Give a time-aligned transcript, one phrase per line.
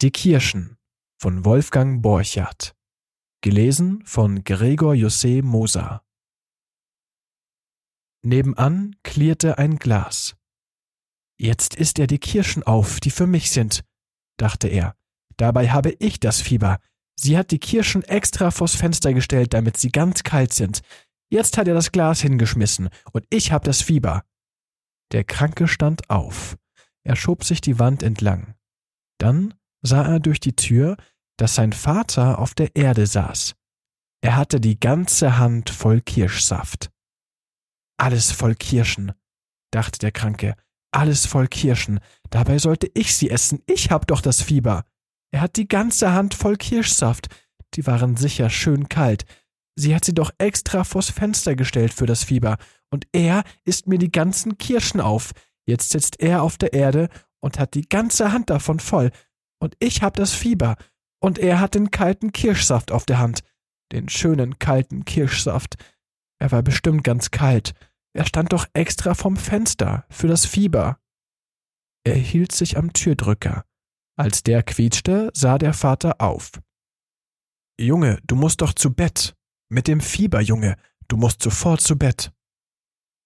[0.00, 0.78] Die Kirschen
[1.20, 2.76] von Wolfgang Borchardt.
[3.40, 6.04] Gelesen von Gregor José Moser.
[8.22, 10.36] Nebenan klirrte ein Glas.
[11.36, 13.82] Jetzt isst er die Kirschen auf, die für mich sind,
[14.36, 14.94] dachte er.
[15.36, 16.78] Dabei habe ich das Fieber.
[17.16, 20.82] Sie hat die Kirschen extra vors Fenster gestellt, damit sie ganz kalt sind.
[21.28, 24.22] Jetzt hat er das Glas hingeschmissen und ich hab das Fieber.
[25.10, 26.56] Der Kranke stand auf.
[27.02, 28.54] Er schob sich die Wand entlang.
[29.18, 30.96] Dann sah er durch die Tür,
[31.36, 33.54] dass sein Vater auf der Erde saß.
[34.20, 36.90] Er hatte die ganze Hand voll Kirschsaft.
[37.96, 39.12] Alles voll Kirschen,
[39.70, 40.54] dachte der Kranke,
[40.92, 42.00] alles voll Kirschen.
[42.30, 44.84] Dabei sollte ich sie essen, ich hab doch das Fieber.
[45.30, 47.28] Er hat die ganze Hand voll Kirschsaft.
[47.74, 49.24] Die waren sicher schön kalt.
[49.76, 52.56] Sie hat sie doch extra vors Fenster gestellt für das Fieber.
[52.90, 55.32] Und er isst mir die ganzen Kirschen auf.
[55.66, 57.08] Jetzt sitzt er auf der Erde
[57.40, 59.10] und hat die ganze Hand davon voll
[59.60, 60.76] und ich hab das Fieber,
[61.20, 63.42] und er hat den kalten Kirschsaft auf der Hand,
[63.92, 65.76] den schönen kalten Kirschsaft.
[66.40, 67.74] Er war bestimmt ganz kalt,
[68.14, 70.98] er stand doch extra vom Fenster für das Fieber.
[72.04, 73.64] Er hielt sich am Türdrücker.
[74.16, 76.50] Als der quietschte, sah der Vater auf.
[77.80, 79.36] Junge, du musst doch zu Bett.
[79.68, 80.76] Mit dem Fieber, Junge,
[81.08, 82.32] du musst sofort zu Bett.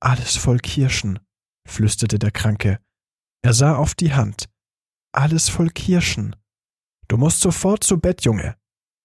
[0.00, 1.18] Alles voll Kirschen,
[1.66, 2.78] flüsterte der Kranke.
[3.42, 4.48] Er sah auf die Hand
[5.12, 6.36] alles voll Kirschen.
[7.08, 8.56] Du musst sofort zu Bett, Junge.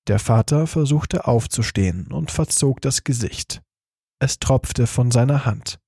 [0.07, 3.61] Der Vater versuchte aufzustehen und verzog das Gesicht.
[4.19, 5.79] Es tropfte von seiner Hand.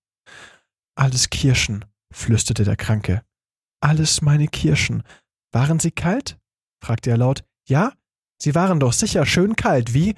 [0.95, 3.23] Alles Kirschen, flüsterte der Kranke.
[3.81, 5.03] Alles meine Kirschen.
[5.51, 6.37] Waren sie kalt?
[6.81, 7.43] fragte er laut.
[7.67, 7.93] Ja?
[8.41, 10.15] Sie waren doch sicher schön kalt, wie?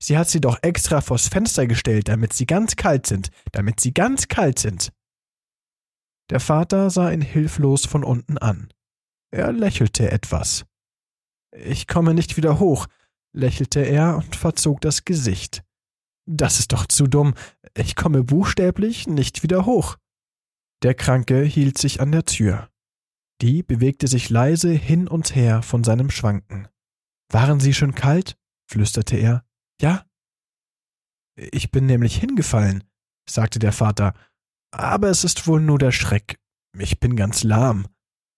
[0.00, 3.92] Sie hat sie doch extra vors Fenster gestellt, damit sie ganz kalt sind, damit sie
[3.92, 4.92] ganz kalt sind.
[6.30, 8.68] Der Vater sah ihn hilflos von unten an.
[9.30, 10.64] Er lächelte etwas.
[11.52, 12.86] Ich komme nicht wieder hoch,
[13.32, 15.64] lächelte er und verzog das Gesicht.
[16.26, 17.34] Das ist doch zu dumm.
[17.74, 19.96] Ich komme buchstäblich nicht wieder hoch.
[20.82, 22.68] Der Kranke hielt sich an der Tür.
[23.40, 26.68] Die bewegte sich leise hin und her von seinem Schwanken.
[27.30, 28.36] Waren Sie schon kalt?
[28.66, 29.44] flüsterte er.
[29.80, 30.04] Ja?
[31.36, 32.84] Ich bin nämlich hingefallen,
[33.28, 34.12] sagte der Vater.
[34.70, 36.38] Aber es ist wohl nur der Schreck.
[36.76, 37.86] Ich bin ganz lahm,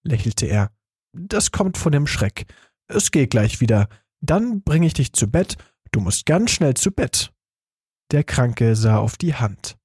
[0.04, 0.70] lächelte er.
[1.12, 2.46] Das kommt von dem Schreck.
[2.88, 3.88] Es geht gleich wieder.
[4.20, 5.56] Dann bringe ich dich zu Bett.
[5.92, 7.32] Du musst ganz schnell zu Bett.
[8.10, 9.76] Der Kranke sah auf die Hand.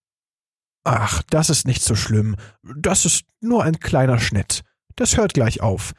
[0.83, 2.35] Ach, das ist nicht so schlimm.
[2.63, 4.61] Das ist nur ein kleiner Schnitt.
[4.95, 5.93] Das hört gleich auf.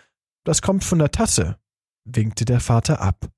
[0.45, 1.59] Das kommt von der Tasse,
[2.05, 3.29] winkte der Vater ab.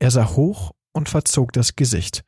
[0.00, 2.24] Er sah hoch und verzog das Gesicht.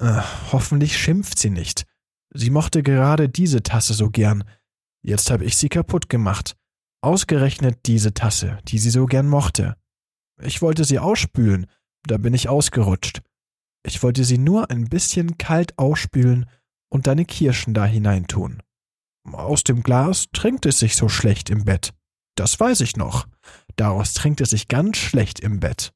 [0.00, 0.22] Äh,
[0.52, 1.84] hoffentlich schimpft sie nicht.
[2.32, 4.44] Sie mochte gerade diese Tasse so gern.
[5.02, 6.56] Jetzt habe ich sie kaputt gemacht.
[7.02, 9.76] Ausgerechnet diese Tasse, die sie so gern mochte.
[10.40, 11.66] Ich wollte sie ausspülen,
[12.04, 13.22] da bin ich ausgerutscht.
[13.84, 16.48] Ich wollte sie nur ein bisschen kalt ausspülen
[16.88, 18.62] und deine Kirschen da hineintun.
[19.24, 21.92] Aus dem Glas trinkt es sich so schlecht im Bett.
[22.36, 23.26] Das weiß ich noch.
[23.76, 25.92] Daraus trinkt es sich ganz schlecht im Bett.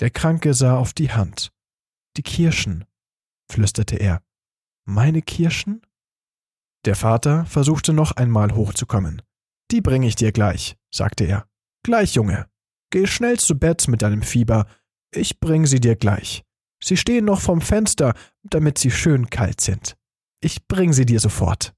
[0.00, 1.52] Der Kranke sah auf die Hand.
[2.16, 2.84] Die Kirschen,
[3.50, 4.22] flüsterte er.
[4.84, 5.82] Meine Kirschen?
[6.84, 9.22] Der Vater versuchte noch einmal hochzukommen.
[9.72, 11.48] Die bringe ich dir gleich, sagte er.
[11.82, 12.46] Gleich, Junge.
[12.90, 14.66] Geh schnell zu Bett mit deinem Fieber.
[15.10, 16.44] Ich bring sie dir gleich.
[16.84, 18.12] Sie stehen noch vom Fenster,
[18.42, 19.96] damit sie schön kalt sind.
[20.40, 21.74] Ich bring sie dir sofort.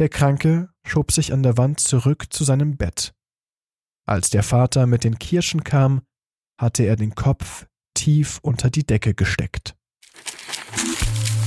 [0.00, 3.14] Der Kranke schob sich an der Wand zurück zu seinem Bett.
[4.04, 6.02] Als der Vater mit den Kirschen kam,
[6.60, 9.77] hatte er den Kopf tief unter die Decke gesteckt.